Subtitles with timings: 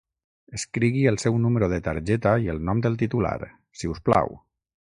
[0.59, 3.39] Escrigui el seu número de targeta i el nom del titular,
[3.83, 4.35] si us plau.